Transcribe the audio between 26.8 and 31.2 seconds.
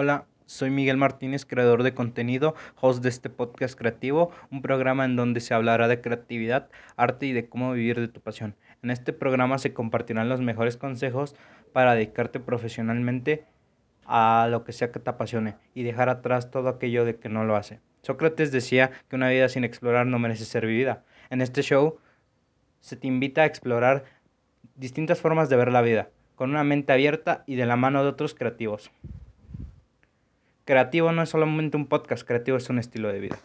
abierta y de la mano de otros creativos. Creativo